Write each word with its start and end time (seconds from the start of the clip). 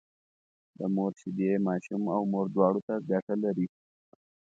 د 0.77 0.81
مور 0.95 1.11
شيدې 1.19 1.51
ماشوم 1.67 2.03
او 2.15 2.21
مور 2.31 2.45
دواړو 2.55 2.81
ته 2.87 2.93
ګټه 3.11 3.35
لري 3.43 3.67